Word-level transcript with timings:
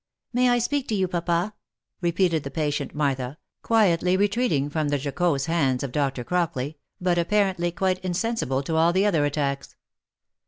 "May 0.33 0.49
I 0.49 0.57
speak 0.57 0.87
to 0.87 0.95
you, 0.95 1.07
papa?" 1.07 1.53
repeated 2.01 2.41
the 2.41 2.49
patient 2.49 2.95
Martha, 2.95 3.37
quietly 3.61 4.17
retreating 4.17 4.67
from 4.67 4.87
the 4.89 4.97
jocose 4.97 5.45
hands 5.45 5.83
of 5.83 5.91
Dr. 5.91 6.23
Crockley, 6.23 6.77
but 6.99 7.19
apparently 7.19 7.71
quite 7.71 7.99
insensible 8.03 8.63
to 8.63 8.77
all 8.77 8.93
the 8.93 9.05
other 9.05 9.25
attacks. 9.25 9.75